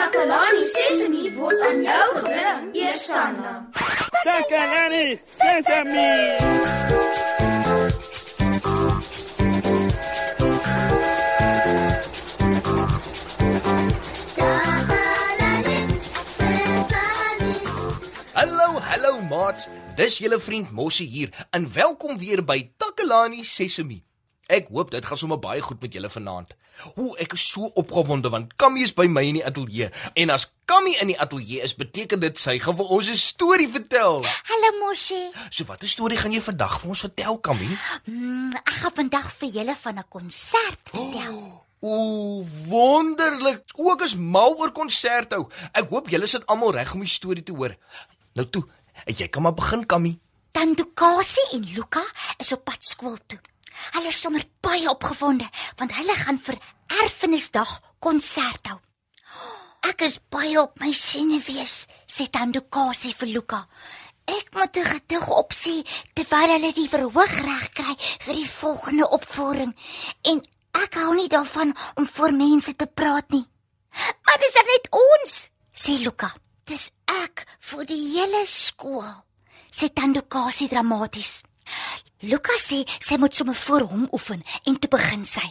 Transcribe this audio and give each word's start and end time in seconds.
Takalani 0.00 0.64
Sesemi 0.64 1.28
word 1.36 1.60
aan 1.60 1.82
jou 1.84 2.08
gebring, 2.16 2.68
Eersanna. 2.72 3.68
Takalani 4.24 5.20
Sesemi. 5.36 6.08
Hallo, 18.32 18.80
hallo 18.80 19.20
maat. 19.28 19.68
Dis 19.96 20.18
julle 20.18 20.40
vriend 20.40 20.72
Mossie 20.72 21.08
hier 21.08 21.28
en 21.50 21.72
welkom 21.72 22.18
weer 22.18 22.44
by 22.44 22.70
Takalani 22.76 23.44
Sesemi. 23.44 24.00
Ek 24.50 24.66
hoop 24.74 24.88
dit 24.90 25.04
gaan 25.06 25.18
sommer 25.18 25.38
baie 25.38 25.62
goed 25.62 25.78
met 25.78 25.92
julle 25.94 26.08
vanaand. 26.10 26.56
Ooh, 26.98 27.12
ek 27.22 27.36
is 27.36 27.44
so 27.52 27.68
opgewonde 27.78 28.32
want 28.32 28.56
Kammy 28.58 28.82
is 28.82 28.90
by 28.96 29.06
my 29.06 29.22
in 29.28 29.36
die 29.38 29.44
ateljee 29.46 29.90
en 30.18 30.32
as 30.34 30.48
Kammy 30.66 30.96
in 31.02 31.12
die 31.12 31.18
ateljee 31.22 31.62
is, 31.62 31.76
beteken 31.78 32.18
dit 32.24 32.38
sy 32.38 32.56
gaan 32.58 32.74
vir 32.78 32.90
ons 32.96 33.10
'n 33.10 33.20
storie 33.20 33.68
vertel. 33.70 34.24
Hallo 34.50 34.70
Moshi. 34.80 35.22
So 35.50 35.64
watter 35.70 35.88
storie 35.88 36.18
gaan 36.18 36.32
jy 36.34 36.40
vandag 36.42 36.80
vir 36.80 36.88
ons 36.90 37.04
vertel, 37.06 37.38
Kammy? 37.38 37.70
Mm, 38.06 38.50
ek 38.58 38.74
gaan 38.82 38.94
vandag 38.94 39.32
vir 39.38 39.48
julle 39.48 39.76
van 39.76 39.98
'n 39.98 40.08
konsert 40.08 40.90
vertel. 40.90 41.66
Wonderlik. 42.74 43.62
O, 43.76 43.92
ek 43.92 44.02
is 44.02 44.16
mal 44.16 44.58
oor 44.58 44.72
konserte. 44.72 45.38
Ek 45.72 45.88
hoop 45.88 46.10
julle 46.10 46.26
sit 46.26 46.46
almal 46.46 46.72
reg 46.72 46.94
om 46.94 47.00
die 47.00 47.08
storie 47.08 47.42
te 47.42 47.52
hoor. 47.52 47.76
Nou 48.34 48.46
toe, 48.50 48.64
jy 49.06 49.28
kan 49.28 49.42
maar 49.42 49.54
begin, 49.54 49.86
Kammy. 49.86 50.18
Tandukasi 50.50 51.54
en 51.54 51.64
Luka 51.74 52.02
is 52.38 52.52
op 52.52 52.64
pad 52.64 52.82
skool 52.84 53.16
toe. 53.26 53.38
Hulle 53.94 54.08
is 54.08 54.20
sommer 54.20 54.44
baie 54.62 54.88
opgewonde 54.90 55.48
want 55.78 55.96
hulle 55.98 56.16
gaan 56.24 56.38
vir 56.38 56.58
Erfenisdag 57.04 57.80
konsert 58.02 58.66
hou. 58.70 58.78
Ek 59.90 60.02
is 60.04 60.18
baie 60.32 60.58
op 60.60 60.80
my 60.82 60.90
senuwees, 60.92 61.86
sê 62.06 62.26
Tandukasi 62.28 63.14
vir 63.16 63.30
Luka. 63.34 63.60
Ek 64.26 64.54
moet 64.54 64.76
'n 64.76 64.84
gedig 64.84 65.26
opsê 65.42 65.74
terwyl 66.14 66.52
hulle 66.54 66.72
die 66.72 66.88
verhoog 66.88 67.34
reg 67.48 67.66
kry 67.78 67.94
vir 68.26 68.34
die 68.34 68.50
volgende 68.60 69.08
opvoering 69.08 69.72
en 70.30 70.42
ek 70.84 70.94
hou 70.94 71.14
nie 71.14 71.28
daarvan 71.28 71.74
om 71.96 72.06
voor 72.06 72.32
mense 72.32 72.76
te 72.76 72.86
praat 72.86 73.30
nie. 73.30 73.46
Maar 74.24 74.38
dis 74.38 74.54
er 74.54 74.66
net 74.66 74.86
ons, 74.90 75.32
sê 75.74 75.98
Luka. 76.04 76.30
Dis 76.64 76.90
ek 77.24 77.46
vir 77.58 77.84
die 77.84 78.02
hele 78.14 78.46
skool, 78.46 79.10
sê 79.72 79.88
Tandukasi 79.88 80.68
dramaties. 80.68 81.42
Luka 82.20 82.52
sê 82.60 82.82
sy 83.00 83.16
moet 83.16 83.34
sommer 83.34 83.56
voor 83.56 83.86
hom 83.88 84.08
oefen 84.12 84.42
en 84.68 84.76
toe 84.78 84.90
begin 84.92 85.24
sy. 85.24 85.46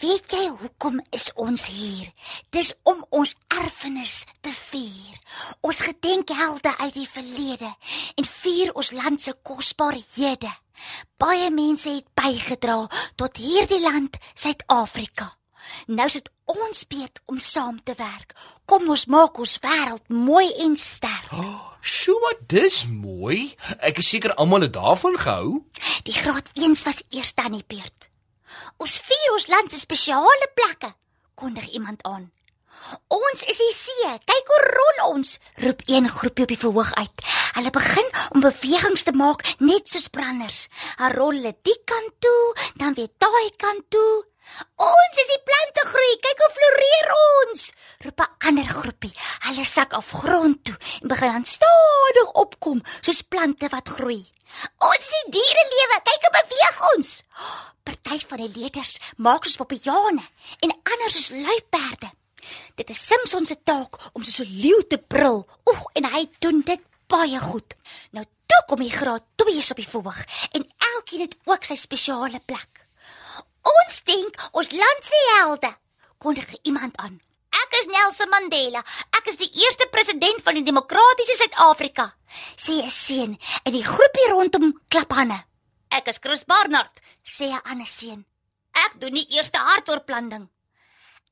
Weet 0.00 0.32
jy 0.34 0.44
hoekom 0.60 1.00
is 1.16 1.30
ons 1.40 1.66
hier? 1.72 2.10
Dis 2.54 2.74
om 2.84 3.00
ons 3.10 3.32
erfenis 3.48 4.24
te 4.44 4.52
vier. 4.52 5.16
Ons 5.66 5.80
gedenk 5.86 6.30
helde 6.36 6.74
uit 6.82 6.94
die 6.98 7.08
verlede 7.08 7.70
en 8.14 8.28
vier 8.28 8.74
ons 8.74 8.92
land 8.92 9.22
se 9.22 9.34
kosbarehede. 9.42 10.52
Baie 11.18 11.50
mense 11.50 11.88
het 11.88 12.12
bygedra 12.14 12.84
tot 13.16 13.40
hierdie 13.40 13.80
land, 13.80 14.20
Suid-Afrika. 14.34 15.32
Nou 15.86 16.06
is 16.06 16.18
dit 16.18 16.30
ons 16.44 16.86
beurt 16.86 17.20
om 17.26 17.38
saam 17.38 17.82
te 17.82 17.94
werk. 17.98 18.34
Kom 18.64 18.88
ons 18.90 19.06
maak 19.06 19.38
ons 19.38 19.58
wêreld 19.64 20.08
mooi 20.08 20.46
en 20.64 20.76
sterk. 20.76 21.32
Sjoe, 21.96 22.18
maar 22.22 22.38
dis 22.50 22.84
mooi. 22.90 23.54
Ek 23.78 24.00
is 24.02 24.08
seker 24.10 24.34
almal 24.34 24.66
het 24.66 24.74
daarvan 24.74 25.18
gehou. 25.22 25.62
Die 26.06 26.14
graad 26.14 26.48
1s 26.58 26.86
was 26.88 27.02
eers 27.14 27.34
aan 27.38 27.54
die 27.54 27.66
beurt. 27.66 28.10
Ons 28.82 28.98
vier 29.06 29.34
ons 29.34 29.46
land 29.52 29.70
se 29.70 29.78
spesiale 29.78 30.48
plekke, 30.54 30.90
kondig 31.34 31.68
iemand 31.78 32.02
aan. 32.02 32.30
Ons 33.10 33.42
is 33.50 33.58
die 33.58 33.74
see. 33.74 34.12
Kyk 34.30 34.50
hoe 34.52 34.60
rol 34.66 35.02
ons, 35.08 35.36
roep 35.62 35.82
een 35.90 36.08
groepie 36.10 36.46
op 36.46 36.52
die 36.52 36.60
verhoog 36.60 36.92
uit. 36.94 37.24
Hulle 37.56 37.72
begin 37.74 38.10
om 38.34 38.44
bewegings 38.44 39.06
te 39.06 39.14
maak 39.16 39.42
net 39.58 39.88
soos 39.90 40.10
branders. 40.12 40.66
Hulle 41.00 41.14
rol 41.16 41.38
hulle 41.38 41.54
die 41.66 41.78
kant 41.88 42.14
toe, 42.22 42.42
dan 42.82 42.94
weer 42.98 43.10
daai 43.22 43.50
kant 43.62 43.86
toe. 43.94 44.24
Ons 44.76 45.20
is 45.22 45.30
die 45.32 45.42
plante 45.48 45.84
groei. 45.90 46.14
Kyk 46.26 46.42
hoe 46.42 46.52
floreer 46.56 47.12
ons, 47.20 47.62
roep 48.04 48.20
'n 48.20 48.48
ander 48.48 48.68
groepie. 48.68 49.14
Hulle 49.46 49.64
sak 49.64 49.92
af 49.92 50.10
grond 50.10 50.64
toe 50.64 50.76
en 51.02 51.08
begin 51.08 51.32
dan 51.32 51.44
stadig 51.44 52.30
opkom 52.32 52.80
soos 53.00 53.22
plante 53.22 53.68
wat 53.68 53.88
groei. 53.88 54.22
Ons 54.78 55.08
sien 55.10 55.30
diere 55.30 55.64
lewe. 55.72 55.96
Kyk 56.02 56.22
hoe 56.24 56.34
beweeg 56.40 56.76
ons. 56.96 57.22
Party 57.82 58.18
van 58.26 58.38
die 58.38 58.52
leerders 58.58 58.98
maak 59.16 59.44
ons 59.44 59.56
papiane 59.56 60.24
en 60.60 60.78
ander 60.92 61.16
is 61.16 61.30
luiperde. 61.30 62.10
Dit 62.74 62.90
is 62.90 63.06
Simpson 63.06 63.44
se 63.44 63.56
taak 63.64 63.98
om 64.12 64.22
soos 64.22 64.40
'n 64.46 64.60
leeu 64.62 64.86
te 64.86 64.98
brul. 64.98 65.46
Oeg, 65.66 65.82
en 65.94 66.04
hy 66.04 66.26
doen 66.38 66.60
dit 66.60 66.80
baie 67.06 67.40
goed. 67.40 67.74
Nou 68.10 68.24
toe 68.46 68.62
kom 68.66 68.78
die 68.78 68.90
graad 68.90 69.22
2's 69.42 69.70
op 69.70 69.76
die 69.76 69.88
verhoog 69.88 70.24
en 70.52 70.66
elkeen 70.94 71.20
het 71.20 71.36
ook 71.44 71.64
sy 71.64 71.74
spesiale 71.74 72.40
plek. 72.40 72.85
Ons 73.66 74.02
dink 74.06 74.42
ons 74.52 74.72
land 74.72 75.04
se 75.04 75.22
helde, 75.34 75.70
kondig 76.22 76.46
iemand 76.62 76.96
aan. 77.02 77.18
Ek 77.56 77.78
is 77.80 77.88
Nelson 77.90 78.30
Mandela. 78.30 78.82
Ek 79.16 79.30
is 79.32 79.38
die 79.40 79.50
eerste 79.64 79.88
president 79.90 80.42
van 80.44 80.58
die 80.58 80.66
demokratiese 80.66 81.36
Suid-Afrika, 81.40 82.06
sê 82.56 82.82
'n 82.82 82.90
seun 82.90 83.32
en 83.64 83.72
die 83.72 83.84
groepie 83.84 84.28
rondom 84.30 84.72
klap 84.88 85.12
hande. 85.12 85.38
Ek 85.90 86.08
is 86.08 86.18
Chris 86.18 86.44
Barnard, 86.44 87.00
sê 87.24 87.50
'n 87.50 87.62
ander 87.64 87.86
seun. 87.86 88.26
Ek 88.72 89.00
doen 89.00 89.12
die 89.12 89.28
eerste 89.36 89.58
hartoorplanting. 89.58 90.48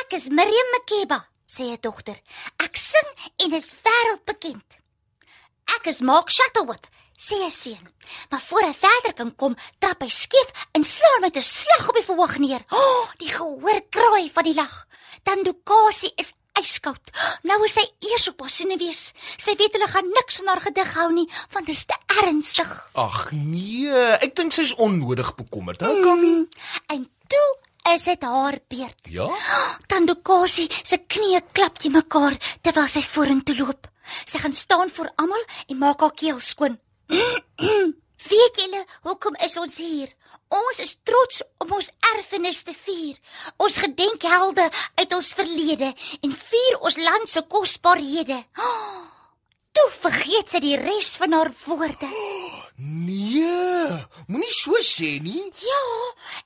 Ek 0.00 0.12
is 0.12 0.28
Miriam 0.28 0.70
Makeba, 0.72 1.28
sê 1.46 1.62
'n 1.72 1.80
dogter. 1.80 2.18
Ek 2.58 2.76
sing 2.76 3.08
en 3.44 3.52
is 3.52 3.74
wêreldbekend. 3.84 4.80
Ek 5.76 5.86
is 5.86 6.00
Mark 6.00 6.30
Shuttleworth, 6.30 6.88
sê 7.16 7.36
'n 7.44 7.50
seun. 7.50 7.86
Maar 8.30 8.40
voor 8.40 8.62
hy 8.62 8.74
verder 8.74 9.12
kan 9.14 9.34
kom, 9.36 9.56
trap 9.78 10.02
hy 10.02 10.08
skief 10.08 10.48
en 10.72 10.84
slaan 10.84 11.20
met 11.20 11.36
'n 11.36 11.40
slag 11.42 11.88
op 11.88 11.94
die 11.94 12.04
verhoog 12.04 12.38
neer. 12.38 12.62
O, 12.70 12.76
oh, 12.76 13.06
die 13.16 13.32
gehoor 13.32 13.80
kraai 13.90 14.30
van 14.32 14.44
die 14.44 14.54
lag. 14.54 14.86
Tandukasi 15.22 16.12
is 16.16 16.32
yskoud. 16.60 17.10
Nou 17.42 17.58
is 17.64 17.76
sy 17.76 17.84
eers 18.08 18.28
op 18.28 18.40
haar 18.40 18.50
senuwees. 18.50 19.12
Sy 19.36 19.56
weet 19.58 19.76
hulle 19.76 19.88
gaan 19.90 20.08
niks 20.08 20.36
van 20.40 20.46
haar 20.46 20.62
gedig 20.64 20.94
hou 20.94 21.10
nie, 21.12 21.26
want 21.52 21.66
dit 21.66 21.74
is 21.74 21.84
te 21.84 21.96
ernstig. 22.22 22.72
Ag 22.94 23.32
nee, 23.32 23.92
ek 24.24 24.36
dink 24.38 24.52
sy 24.56 24.62
is 24.62 24.74
onnodig 24.74 25.34
bekommerd. 25.34 25.80
Hou 25.80 26.00
Kammy. 26.04 26.46
En 26.94 27.04
toe 27.28 27.48
is 27.94 28.06
dit 28.08 28.22
haar 28.22 28.58
beurt. 28.68 29.02
Ja? 29.12 29.28
Tandukasi 29.86 30.68
se 30.82 30.98
knieë 30.98 31.44
klap 31.52 31.78
te 31.78 31.92
mekaar 31.92 32.38
terwyl 32.62 32.88
sy 32.90 33.04
vorentoe 33.04 33.56
loop. 33.60 33.90
Sy 34.24 34.38
gaan 34.38 34.54
staan 34.54 34.90
voor 34.90 35.10
almal 35.16 35.44
en 35.68 35.78
maak 35.78 36.00
haar 36.00 36.14
keel 36.14 36.40
skoon. 36.40 36.78
Weet 37.06 38.60
julle 38.60 38.82
hoekom 39.06 39.36
is 39.46 39.56
ons 39.60 39.76
hier? 39.78 40.10
Ons 40.48 40.80
is 40.82 40.94
trots 41.06 41.42
om 41.62 41.72
ons 41.78 41.90
erfenis 42.14 42.62
te 42.66 42.74
vier. 42.74 43.18
Ons 43.62 43.78
gedenk 43.82 44.22
helde 44.26 44.66
uit 45.00 45.12
ons 45.18 45.32
verlede 45.38 45.92
en 46.22 46.34
vier 46.38 46.78
ons 46.80 46.98
land 47.02 47.30
se 47.30 47.42
kosbarehede. 47.50 48.38
Oh, 48.58 49.02
toe 49.76 49.88
vergeet 50.00 50.50
sy 50.50 50.62
die 50.64 50.76
res 50.80 51.16
van 51.22 51.36
haar 51.38 51.52
woorde. 51.66 52.10
Nee, 52.76 53.86
moenie 54.28 54.52
so 54.52 54.76
sê 54.84 55.14
nie. 55.24 55.46
Ja, 55.64 55.84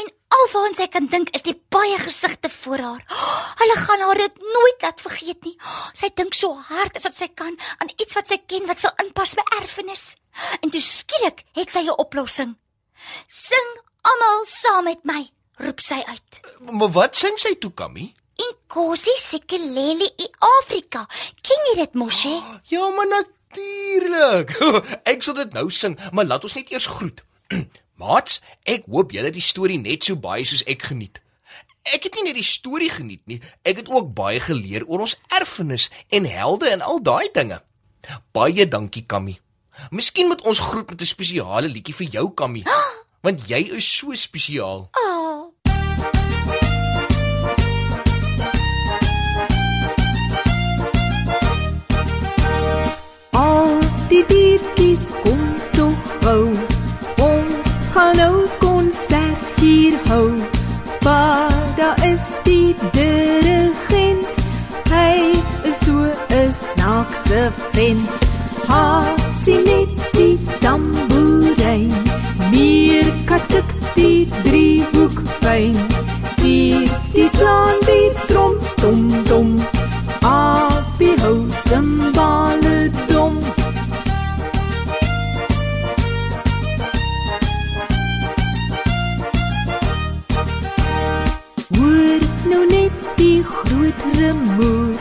en 0.00 0.06
alwaar 0.52 0.74
sy 0.76 0.86
kan 0.92 1.06
dink 1.10 1.30
is 1.36 1.44
die 1.46 1.56
baie 1.72 1.96
gesigte 2.02 2.50
voor 2.50 2.82
haar. 2.84 3.04
Oh, 3.10 3.44
hulle 3.60 3.76
gaan 3.80 4.02
haar 4.04 4.20
dit 4.20 4.42
nooit 4.56 4.82
laat 4.84 5.00
vergeet 5.00 5.46
nie. 5.48 5.54
Oh, 5.60 5.86
sy 6.00 6.10
dink 6.16 6.34
so 6.36 6.52
hard 6.68 6.96
as 6.98 7.06
wat 7.08 7.16
sy 7.16 7.28
kan 7.32 7.56
aan 7.78 7.92
iets 7.96 8.16
wat 8.18 8.28
sy 8.28 8.38
ken 8.46 8.66
wat 8.70 8.82
sal 8.82 8.92
inpas 9.04 9.34
by 9.38 9.44
erfenis. 9.60 10.14
En 10.60 10.72
toe 10.74 10.82
skielik 10.82 11.44
het 11.56 11.70
sy 11.70 11.84
'n 11.86 11.96
oplossing. 12.04 12.56
Sing 13.28 13.70
almal 14.02 14.44
saam 14.44 14.84
met 14.84 15.04
my, 15.04 15.22
roep 15.64 15.80
sy 15.80 16.02
uit. 16.04 16.40
Maar 16.70 16.92
wat 16.92 17.16
sing 17.16 17.38
sy 17.38 17.54
toe, 17.54 17.72
Kammy? 17.72 18.14
Inkosi 18.36 19.14
sekelele 19.16 20.08
i 20.18 20.26
Afrika. 20.58 21.06
Ken 21.42 21.70
jy 21.70 21.74
dit 21.84 21.94
mos 21.94 22.22
hè? 22.28 22.36
Ja, 22.68 22.88
maar 22.90 23.06
natuurlik. 23.06 24.58
Ek 25.12 25.22
sal 25.22 25.34
dit 25.34 25.52
nou 25.52 25.70
sing, 25.70 25.98
maar 26.12 26.24
laat 26.26 26.44
ons 26.44 26.54
net 26.54 26.70
eers 26.70 26.86
groet. 26.86 27.24
Maats, 27.94 28.40
ek 28.66 28.88
hoop 28.90 29.12
julle 29.14 29.30
het 29.30 29.36
die 29.36 29.44
storie 29.44 29.78
net 29.78 30.02
so 30.02 30.18
baie 30.18 30.42
soos 30.48 30.64
ek 30.66 30.88
geniet. 30.90 31.20
Ek 31.94 32.08
het 32.08 32.16
nie 32.16 32.24
net 32.26 32.38
die 32.40 32.46
storie 32.46 32.90
geniet 32.90 33.22
nie, 33.30 33.38
ek 33.62 33.84
het 33.84 33.90
ook 33.92 34.10
baie 34.16 34.40
geleer 34.42 34.86
oor 34.88 35.04
ons 35.04 35.14
erfenis 35.38 35.90
en 36.10 36.26
helde 36.26 36.72
en 36.72 36.82
al 36.82 36.98
daai 37.04 37.30
dinge. 37.34 37.60
Baie 38.34 38.66
dankie, 38.66 39.04
Kammy. 39.06 39.38
Miskien 39.94 40.26
moet 40.30 40.42
ons 40.42 40.58
groet 40.58 40.90
met 40.90 41.00
'n 41.00 41.06
spesiale 41.06 41.68
liedjie 41.68 41.94
vir 41.94 42.08
jou, 42.18 42.26
Kammy, 42.34 42.64
want 43.24 43.46
jy 43.46 43.62
is 43.78 43.86
so 43.86 44.14
spesiaal. 44.14 44.90
Oh. 44.98 45.52
Al 53.32 53.80
die 54.08 54.24
diertjies 54.26 55.10
kom 55.22 55.33
daar 61.76 62.06
is 62.06 62.20
die 62.42 62.74
dirigent. 62.92 64.26
Hy 64.90 65.34
is 65.68 65.78
so 65.84 65.96
'n 66.28 66.50
snaakse 66.66 67.50
vent. 67.72 68.10
Ha, 68.68 69.04
sien 69.42 69.64
net 69.64 70.12
die 70.12 70.38
tamboerijn. 70.60 71.92
Meer 72.50 73.06
katuk 73.24 73.68
die 73.94 74.28
driehoek 74.42 75.13
remoer. 94.18 94.96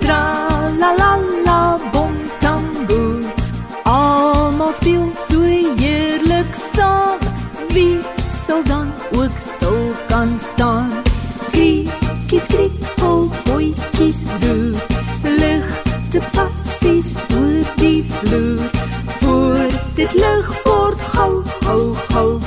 Tra 0.00 0.70
la 0.78 0.92
la 0.92 1.16
la 1.44 1.78
bom 1.92 2.14
tamboer. 2.40 3.24
Almal 3.84 4.72
speel 4.72 5.10
so 5.28 5.42
heerlik 5.42 6.54
saam. 6.74 7.18
Wie 7.68 8.00
sal 8.46 8.62
dan 8.64 8.92
ook 9.12 9.36
stil 9.40 9.92
kan 10.08 10.38
staan? 10.52 10.90
Kriekies 11.50 12.46
kriek, 12.46 12.72
hol 13.00 13.28
hoetjies 13.44 14.22
loer. 14.40 14.76
Ligte 15.22 16.20
passies 16.32 17.16
oor 17.36 17.64
die 17.76 18.04
vloer. 18.08 18.70
Voor 19.20 19.66
dit 19.94 20.12
lig 20.14 20.62
word 20.64 21.00
gou 21.00 21.42
gou 21.60 21.94
gou. 22.08 22.37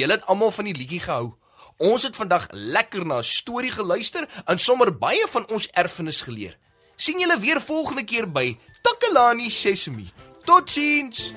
Julle 0.00 0.18
het 0.18 0.26
almal 0.26 0.50
van 0.50 0.64
die 0.64 0.76
liedjie 0.76 1.00
gehou. 1.00 1.34
Ons 1.80 2.02
het 2.02 2.16
vandag 2.16 2.46
lekker 2.50 3.06
na 3.06 3.18
'n 3.18 3.22
storie 3.22 3.70
geluister 3.70 4.28
en 4.44 4.58
sommer 4.58 4.98
baie 4.98 5.26
van 5.28 5.48
ons 5.48 5.68
erfenis 5.68 6.20
geleer. 6.20 6.58
sien 6.96 7.20
julle 7.20 7.38
weer 7.40 7.60
volgende 7.60 8.04
keer 8.04 8.26
by 8.30 8.56
Takalani 8.82 9.50
Sesemi. 9.50 10.10
Totsiens. 10.44 11.32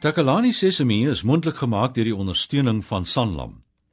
Takalani 0.00 0.52
Sesemi 0.52 1.08
is 1.08 1.22
mondelik 1.22 1.56
gemaak 1.56 1.94
deur 1.94 2.04
die 2.04 2.16
ondersteuning 2.16 2.84
van 2.84 3.04
Sanlam. 3.04 3.69